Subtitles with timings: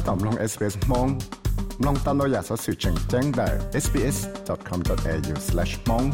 [0.00, 1.08] ถ้าตอบลอง SBS มอง
[1.86, 3.48] ลองตามเราอยากสอสื่อแจ้งแจ้งได้
[3.84, 6.06] sbs.com.au/mong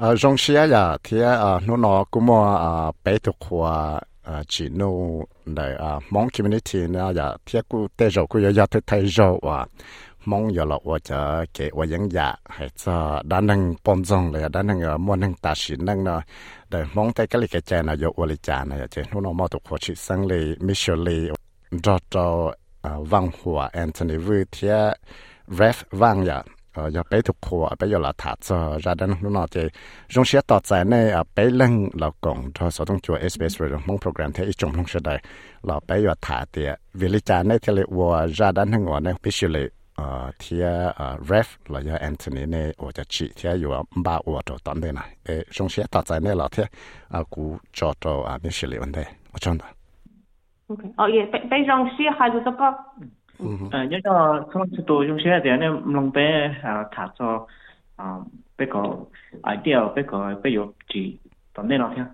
[0.00, 2.70] อ่าจงเชียร์อย่าเทียอ่าโนนอกุมออ่า
[3.02, 3.68] ไปตุกหัว
[4.26, 4.82] อ่าจีโน
[5.54, 9.16] ในอ่ามองคอมมูนิตี้นะอย่าเทียกูเตะจกูอย่าเทียไทยจ
[9.48, 9.58] ว่า
[10.30, 11.20] มองอย่่ละว่าจะ
[11.54, 12.96] เกว่ายังอยากให้จะ
[13.32, 16.20] ด้านนึงปมจงเลยด้านนึงมวนนึงตาชินนึงเนาะ
[16.70, 21.20] แต่มองแต่ก็เลยกกใจนายกวลิจานะเจนู่นมอตุโคชิสังเลยมิเชลเลย
[21.84, 21.96] ดอ
[22.84, 24.76] อวังหัวแอนโทนีวูเทีย
[25.54, 26.38] เรฟวังอย่า
[26.72, 29.56] เอออย่าไปถูกขัวไปอย่าละถาจอราดันนู่นเจ
[30.14, 35.08] ยงเชียต่อใจในเออไปเร่งเรากงทอสต้องจัวเอสเปซเรื่องมงโปรแกรมที่จงลงเสด
[35.66, 39.58] เราไปอย่าถาเตียวิลิจาในเทเลวัวราดันหั้งหัวในพิชเล
[39.94, 40.66] ờ thia
[41.28, 43.70] ref là do Anthony nè ở cho chị thia dù
[44.04, 46.62] ba ở chỗ tận đây này ê trong xe tạt tại nè là thia
[47.10, 49.66] à cú cho cho à nên xử lý vấn đề ở trong đó
[50.68, 52.72] ok ờ yeah bây bây trong xe hai đứa tao có
[53.72, 57.08] ờ nhớ cho không chỉ tôi trong xe thì anh em lòng bé à thả
[57.18, 57.46] cho
[57.96, 58.06] à
[58.58, 58.96] bé có
[59.32, 60.64] idea bé có bé có
[60.94, 61.18] chỉ
[61.56, 62.04] tận đây là thia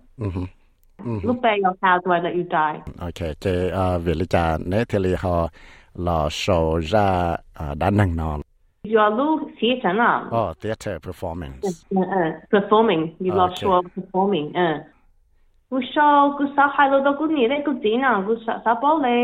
[1.22, 4.84] lúc bé có sao tôi là yêu trai ok cái à việc lý trả nè
[4.89, 5.48] thì lý họ
[5.94, 8.36] là sổ ra à, đa năng nó
[8.84, 10.22] Your look theater now.
[10.50, 11.84] Oh, theater performance.
[11.97, 12.05] Uh,
[12.50, 13.06] performing.
[13.20, 13.56] You à, love okay.
[13.60, 14.47] show performing.
[14.55, 14.80] Uh.
[15.70, 18.60] Gu show gu sa hai lo do gu ni le gu ji na gu sa
[18.64, 19.16] sa bo le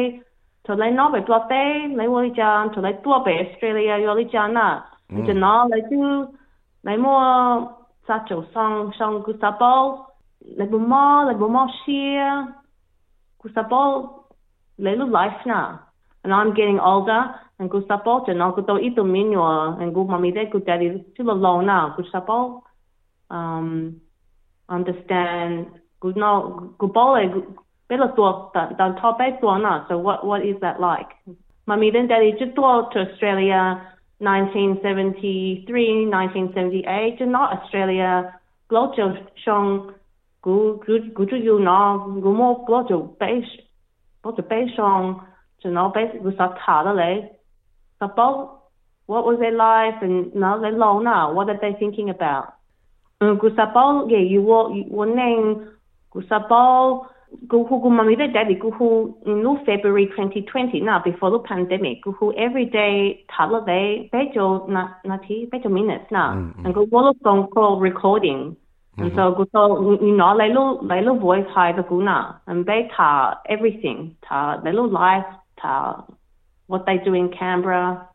[0.64, 3.94] to le no be plot day le wo li jan to le tua be Australia
[4.04, 4.82] yo li jan na.
[5.08, 6.02] Gu jan na le tu
[6.84, 7.12] le mo
[8.06, 9.74] sa chou song song gu sa bo
[10.58, 12.28] le bu mo le bu mo shia
[13.42, 13.82] gu sa bo
[14.78, 15.76] le lu life na.
[16.26, 17.28] And I'm getting older
[17.60, 21.66] and good support and kuto itu minua and good mommy there, good daddy still alone
[21.70, 22.64] now, good support.
[23.30, 24.02] Um
[24.68, 25.66] understand
[26.02, 27.22] good no good bole
[27.86, 31.06] better tua than top eight tua So what what is that like?
[31.70, 33.78] Mummy then daddy just tua to Australia
[34.18, 35.70] 1973,
[36.10, 38.34] 1978, and not Australia.
[38.68, 39.14] Glojo
[39.46, 39.94] shong
[40.42, 43.46] good good good ju yu na gu mo glojo bei
[44.26, 45.22] base, bei shong
[45.64, 46.56] you know, basically start
[48.00, 48.62] about
[49.06, 52.54] what was their life and now they long now, what are they thinking about?
[53.18, 53.36] February
[60.06, 61.98] 2020 now before the pandemic
[62.38, 64.32] every day they
[64.68, 66.64] na na ti minutes now mm-hmm.
[66.66, 66.74] and
[67.22, 68.56] song call recording
[68.98, 69.46] and so
[70.00, 70.48] you know they
[70.88, 72.88] they voice high the guna and they
[73.50, 75.24] everything ta they life
[75.72, 75.92] uh,
[76.68, 78.06] what they do in Canberra.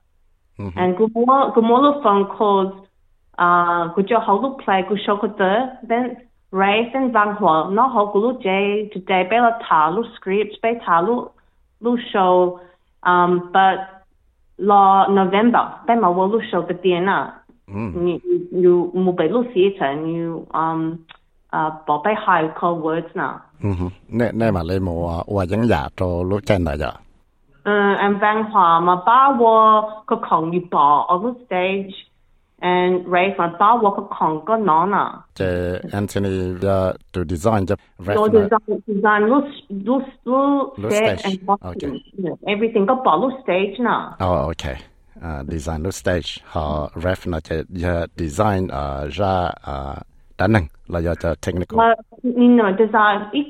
[0.60, 0.80] Mm-hmm.
[0.80, 2.88] And Gumolo, Gumolo phone calls
[3.38, 5.54] uh Gujo Holu play Gushoko De,
[5.90, 6.06] then
[6.52, 11.30] Race and Zhang Huo, no Hogulu J today Bela Talu scripts, Be Talu
[11.80, 12.60] Lu show
[13.04, 13.78] um but
[14.58, 17.34] la November, Bema Wolu show the DNA.
[17.68, 18.62] you You mm.
[18.64, 21.06] you Mubelu theatre and you um
[21.54, 23.42] uh Bobe High call words now.
[23.64, 23.88] Mm-hmm.
[24.10, 26.92] Ne ne ma le mo wa yang ya to lu chen da ya.
[27.64, 31.94] Uh, and 嗯，and 文化嘛，把我个抗议包 on the stage
[32.60, 35.24] and raise 嘛，把我个抗个哪呢？
[35.36, 39.44] 这 Anthony the to design 的 to design design 路
[39.84, 40.02] 路
[40.76, 43.78] 路 stage Everything costume everything 个包路 stage
[44.20, 44.52] oh,
[45.22, 47.40] Uh, design lúc stage How ref na?
[47.50, 47.64] cái
[48.18, 50.00] design uh, ra uh,
[50.38, 50.48] đa
[50.88, 51.02] là
[51.42, 51.78] technical.
[51.80, 53.46] Uh, you know, design ít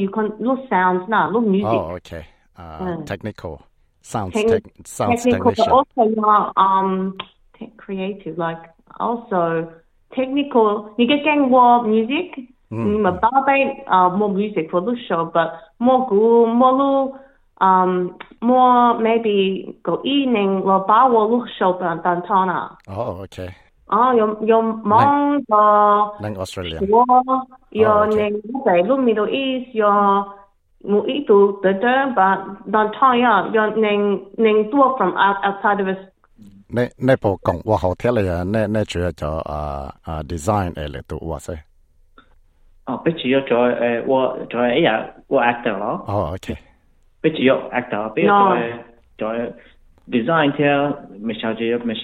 [0.00, 1.66] you can look sounds na look music.
[1.72, 2.22] Oh, okay.
[2.62, 3.06] Uh, mm.
[3.06, 3.52] technical
[4.02, 5.70] sounds Technic- tec- sounds technical, technician.
[5.70, 7.16] But also you are um
[7.76, 8.62] creative like
[9.00, 9.42] also
[10.16, 10.94] technical.
[10.98, 12.28] You get gang war music.
[12.70, 12.84] Mm.
[12.86, 17.20] Mm, Barbain, uh, more music for the show, but more gu, more
[17.60, 22.58] um, more maybe go evening or ba wo show ban dan tana.
[22.88, 23.50] Oh, okay.
[23.90, 26.78] Oh, your your Hmong the uh, Australia.
[27.80, 28.40] Yo ning
[29.08, 29.96] Middle East, your
[30.84, 31.60] mu itu
[34.70, 35.98] tua from outside of us
[36.82, 37.16] actor
[46.08, 46.34] oh,
[47.72, 48.08] actor
[49.86, 51.96] design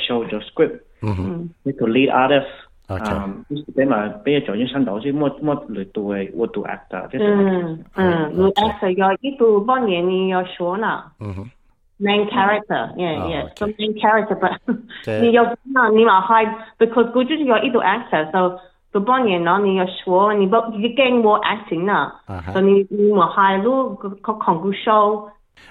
[0.00, 1.38] show script mm-hmm.
[1.64, 1.80] mm.
[1.96, 2.50] lead artist
[2.88, 7.08] 嗯，咁嘛，俾阿左英生到，所以冇冇嚟做嘅我都阿得。
[7.12, 11.12] 嗯嗯，做 a c t 要依度半年你要学啦。
[11.20, 11.50] 嗯哼。
[11.98, 14.58] main character，系系做 main character，
[15.06, 16.00] 但 你要你要咩？
[16.02, 16.46] 因为因
[16.78, 18.52] 为佢就是要做 actor，所以
[18.92, 22.20] 做半年咯，你要学，你不你跟我 acting 啦。
[22.26, 25.26] 啊所以你唔好喺度狂狂咁收。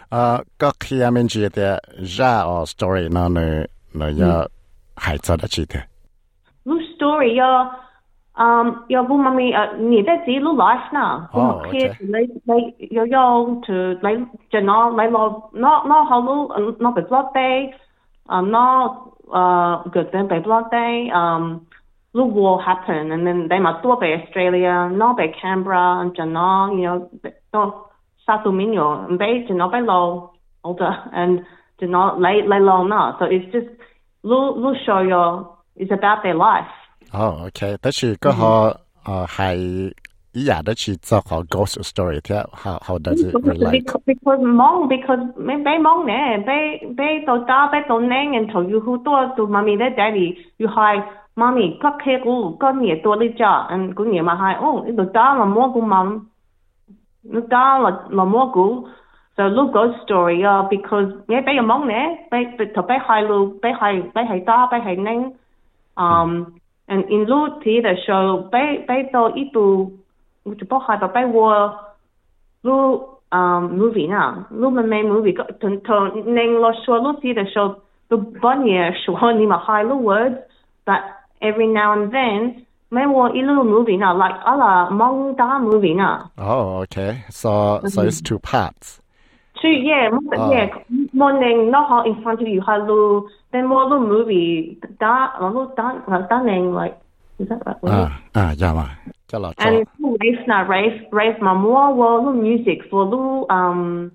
[0.10, 4.48] 啊，嗰期我明记得，然之后 story 嗰度你要
[4.96, 5.80] 海查多几多。
[6.66, 7.70] 录 story 要，
[8.34, 11.30] 嗯，要不妈咪呃，你在自己录 live 呢？
[11.32, 11.78] 哦，OK。
[12.00, 12.18] 你
[12.54, 17.72] 你又要就你就拿你攞攞攞好錄，攞俾 blog day，
[18.26, 18.58] 啊攞
[19.32, 21.62] 呃個準備 blog day，嗯。
[22.18, 23.12] look what happen?
[23.12, 27.10] and then they might do by Australia, not be Canberra and Jana, you know,
[27.54, 27.88] no
[28.26, 30.32] Sato Minyo and they Jana be law
[30.64, 31.42] older and
[31.78, 33.20] Jana lay lay law na.
[33.20, 33.68] So it's just
[34.24, 36.70] look look show your is about their life.
[37.14, 37.78] Oh, okay.
[37.82, 39.92] That's you go ho uh hai
[40.38, 42.20] yeah, that's you talk a ghost story.
[42.30, 43.72] Yeah, how how does it relate?
[43.86, 44.40] Because, because
[44.90, 46.60] because mấy bé mong nè, bé
[46.98, 50.46] bé tổ ta bé tổ neng and tổ you who tổ tổ mommy that daddy
[50.60, 50.96] you hai
[51.36, 54.86] mommy có khe gu có nhẹ tổ đi cha and cũng nhẹ mà hai oh
[54.98, 56.20] tổ ta là mua của mom,
[57.34, 58.82] tổ ta là là mua của
[59.38, 62.38] So look ghost story uh, because yeah, bé mong nè, bé
[62.76, 65.32] tổ bé hai lu bé hai bé hai ta bé hai neng
[65.98, 66.56] Um
[66.88, 69.92] and in Lu show 嗯，嗯，沿路睇嘅時候，俾俾到依度，
[70.44, 71.74] 我就不害怕俾我
[72.62, 73.02] 路。
[73.32, 74.46] um, movie na.
[74.52, 77.76] Lumen may movie ko ton ton neng lo shua Lu si the show
[78.10, 80.38] the bunya shua ni ma hai lo words,
[80.86, 81.02] but
[81.42, 86.32] every now and then may wo ilu movie now, like ala mong da movie now.
[86.38, 87.24] Oh, okay.
[87.30, 89.02] So so it's two parts.
[89.62, 90.52] Two yeah, oh.
[90.52, 90.68] yeah.
[90.72, 90.80] Ah.
[91.12, 96.96] Morning not in front of you, hello then the movie 打，我都打，我打贏 like
[97.40, 97.90] is that right?
[97.90, 98.90] 啊啊，呀嘛，
[99.28, 99.52] 得啦。
[99.58, 104.12] And ah, ah, race 嗱 race race 嘛，我我都 music 我都嗯。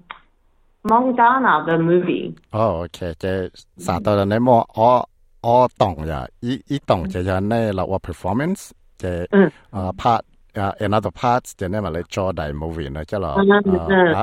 [0.82, 2.34] Montana um, the movie。
[2.52, 3.28] 哦，OK，即
[3.84, 5.06] 三到人你莫我
[5.42, 9.50] 我懂呀，一一懂就就呢落我 oh, performance 即啊 mm.
[9.72, 10.20] uh, part
[10.54, 13.60] 啊 uh, another parts 就呢咪你做大 movie 呢，即咯 ah,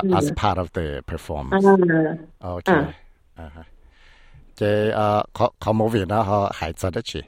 [0.02, 1.64] uh, as part of the performance。
[2.40, 2.90] OK，啊
[3.36, 3.44] 哈。
[3.44, 3.62] Uh-huh.
[4.58, 7.24] 在呃，看看墓碑呢，哈还走得去。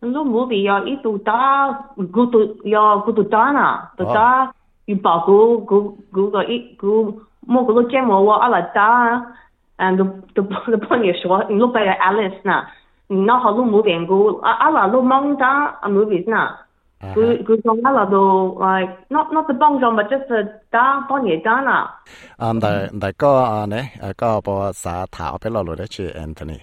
[0.00, 4.52] 那墓碑要一座大，骨头要骨头大啦，不大。
[4.86, 9.32] 又包骨骨骨个一骨，莫个落建木窝阿拉大。
[9.76, 10.02] 嗯，都
[10.34, 12.66] 都都帮你说，你落拜个 Alice 呐，
[13.06, 16.58] 你那哈落墓碑骨，阿拉落墓葬啊，墓碑呐。
[17.02, 17.14] Uh-huh.
[17.14, 21.90] 그, 그 정말라도, like, not, not the bonjon, but just the da, bonye dana.
[22.38, 26.62] Um, the, the go, uh, ne, go, bo, sa, ta, opelo, lo, de, chi, Anthony.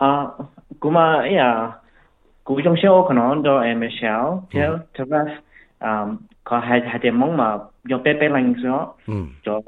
[0.00, 0.26] Uh,
[0.80, 1.70] kuma, yeah,
[2.44, 5.06] cú trong xe ô nó do em Michelle, theo, theo
[5.80, 9.14] um, có hai, hai tiền mong mà, do bé bé lành gió, ừ.
[9.42, 9.60] cho,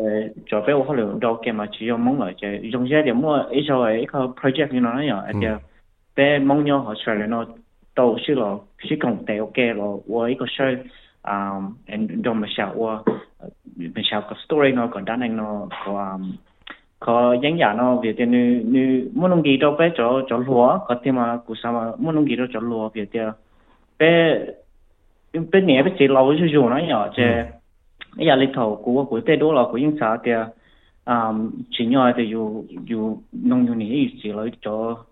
[0.47, 3.03] cho bé ô khả lượng đâu kèm mà chỉ do mong mà, cho, trong xe
[3.05, 5.61] thì mua, ý cho ấy, có project, you know, yeah,
[6.17, 7.45] bé mong nhau, Australia, nó,
[7.97, 9.99] 都是了，是讲得 OK 了。
[10.07, 10.85] 我一个是
[11.23, 11.57] 啊，
[11.89, 13.03] 嗯，让们小我，
[13.95, 16.21] 们小个 story 呢，个单人呢，个啊，
[16.99, 23.35] 个人家呢，别的女女，莫弄几多别做做罗，个天嘛，古啥嘛，莫弄几多做罗，别的
[23.97, 24.57] 别
[25.51, 27.47] 别年别几老就做那样，这
[28.23, 30.53] 压力头，古我古太多了，古用啥的
[31.05, 31.35] 啊，
[31.71, 35.07] 只要的有有弄有你一起来做。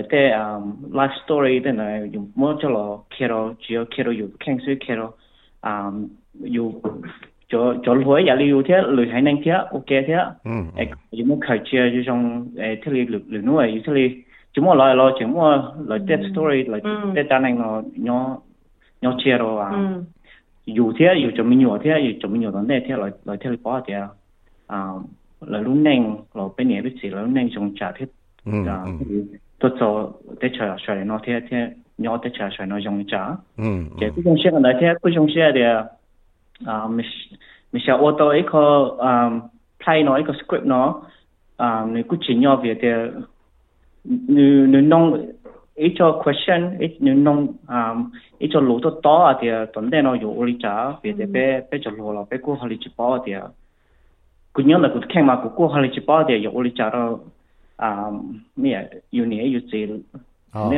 [0.00, 5.12] te um life story te na yu mo chalo kero jio kero yu kengsu kero
[5.62, 6.08] um
[6.44, 6.80] yu
[7.48, 10.14] cho cho lối ya li yu thế lười hay năng thế ok thế
[10.76, 13.80] e yu mo khai chia yu trong e thế li lười lười nu e yu
[13.84, 16.78] thế li chúng mo lo lo chúng mo lo death story lo
[17.14, 18.38] te ta năng nó nhỏ
[19.02, 19.70] nhỏ chia rồi à
[20.76, 23.36] yu thế yu cho mình nhỏ thế yu cho mình nhỏ đó thế lo lo
[23.40, 23.94] thế li bỏ thế
[24.66, 24.84] à
[25.40, 28.06] lo lúc năng lo bên nhà biết gì lo lúc năng trong trả thế
[29.62, 33.38] 都做得出来出来，那天天鸟得出来出来，那用家。
[33.56, 33.88] 嗯。
[33.96, 35.88] 这不种些那天不种些的
[36.66, 37.04] 啊，没
[37.70, 38.58] 没像我到一个
[39.00, 40.96] 嗯，play 那一个 script 呢，
[41.56, 43.12] 啊，你估计鸟别的，
[44.02, 44.16] 你
[44.66, 45.16] 你弄
[45.76, 53.54] 一个 question，一你弄啊，一个路都多啊的，等待那有屋里家，别的别别就路了，别过好里去包的，
[54.50, 57.20] 姑娘那个看嘛，过好里去包的有屋里家了。
[57.82, 58.06] 啊
[58.54, 58.74] 咩
[59.10, 60.12] 要年要節，呢
[60.52, 60.70] 度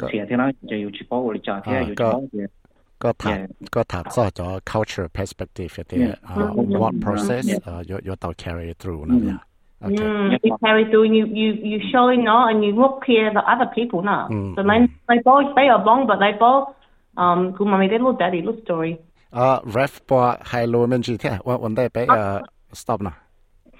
[0.00, 2.48] 要前天啦就要直播我哋就聽要直播嘅。
[2.96, 6.62] 個談個談咗咗 culture perspective 嗰啲啊，what uh, uh, mm-hmm.
[6.72, 7.00] mm-hmm.
[7.04, 8.42] process 啊，要要到 uh, mm-hmm.
[8.42, 9.42] carry through 啦呀。
[9.80, 10.38] Okay.
[10.42, 14.02] You carry through, you you you showing on, and you look here the other people
[14.02, 14.26] now.
[14.56, 16.74] So my they both, they are long, but they both
[17.16, 18.96] um, cũng mà mình daddy lúc story.
[19.30, 22.40] À, ref bỏ hai lô mình chỉ thế, vấn đề bây giờ
[22.72, 23.12] stop nào.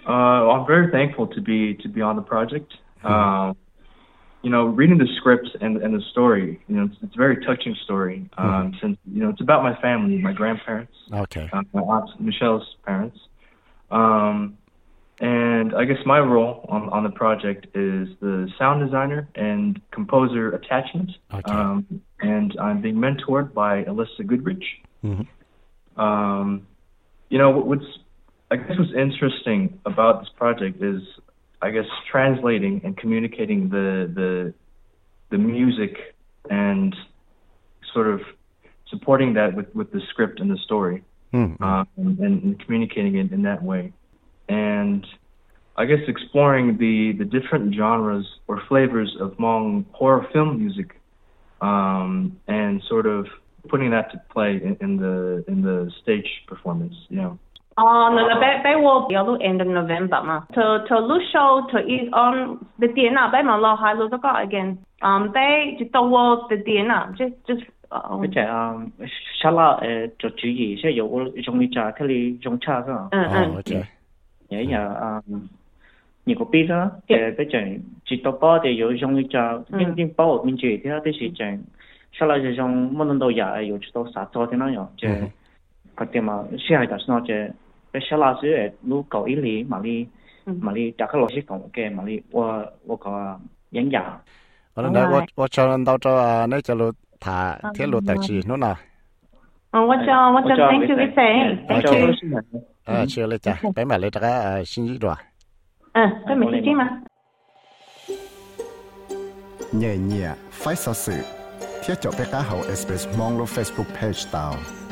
[0.09, 0.12] Uh,
[0.49, 2.73] I'm very thankful to be to be on the project.
[3.05, 3.55] Um,
[4.43, 7.45] you know, reading the script and and the story, you know, it's, it's a very
[7.45, 8.29] touching story.
[8.38, 12.09] Um, hmm Since you know, it's about my family, my grandparents, okay, uh, my aunt
[12.19, 13.19] Michelle's parents,
[13.91, 14.57] um,
[15.21, 20.53] and I guess my role on on the project is the sound designer and composer
[20.53, 21.11] attachment.
[21.35, 21.53] Okay.
[21.53, 24.65] Um, and I'm being mentored by Alyssa Goodrich.
[25.05, 26.00] Mm-hmm.
[26.00, 26.67] Um,
[27.29, 27.85] you know what's
[28.50, 31.02] I guess what's interesting about this project is,
[31.61, 34.55] I guess, translating and communicating the the
[35.31, 36.14] the music
[36.50, 36.97] and
[37.93, 38.21] sort of
[38.88, 41.62] supporting that with, with the script and the story mm-hmm.
[41.62, 43.93] um, and, and, communicating it in that way.
[44.49, 45.07] And
[45.76, 50.99] I guess exploring the, the different genres or flavors of Hmong horror film music
[51.61, 53.26] um, and sort of
[53.69, 57.38] putting that to play in, in the in the stage performance, you know.
[57.85, 60.40] Ờ, nó là bé bé wo yếu lúc end of November mà.
[60.52, 64.11] Thờ thờ lúc show thờ is on the tiền à bé mà lo hai lúc
[64.23, 64.76] đó again.
[65.02, 67.58] Um, bé chỉ tàu wo the tiền à, just
[68.20, 69.06] Bây giờ uh, um,
[69.42, 69.78] sao là
[70.18, 71.82] cho chú ý sẽ có trong cái trà
[72.61, 72.97] trà thôi.
[73.11, 73.75] Ừ ừ.
[73.75, 73.82] Ờ,
[74.49, 75.40] nhớ nhớ um,
[76.26, 76.90] nhiều cái biết đó.
[77.08, 77.58] Bây giờ
[78.04, 80.99] chỉ tàu bao thì có trong cái trà, nhưng nhưng bao mình chỉ thì đó
[81.04, 81.58] thì chẳng
[82.12, 84.87] sao là trong mỗi lần đầu giờ có chỉ tàu sáu trò thế nào nhở?
[84.97, 85.08] Chứ,
[86.12, 86.32] cái mà
[86.68, 87.35] xe hay đó nó chứ
[87.99, 87.99] dưới cầu ý lý mà mà ừ.
[87.99, 90.09] mà đi đi đi cái có 个小老师诶，如搞一里嘛哩
[90.45, 93.38] 嘛哩，大个老师讲嘅嘛哩，我我个
[93.71, 94.19] 营养。
[94.75, 98.40] 我谂我我 cho anh đâu cho anh nãy cho à, lụt thả ờ, thiết lụt tài chi
[98.49, 98.75] nữa nè.
[99.71, 101.26] Ờ, tôi cho tôi cho thank you cái
[101.69, 102.61] Thank you.
[102.85, 103.05] Ờ, ừ.
[103.09, 105.14] chưa lấy trả, bé mẹ lấy trả cái à, xin gì rồi.
[105.93, 106.88] Ờ, bé mẹ xin mà.
[109.81, 111.14] Nhẹ nhẹ, phải sao sự.
[111.85, 114.88] Thiết cho bé cá hậu SBS mong lo Facebook page tao.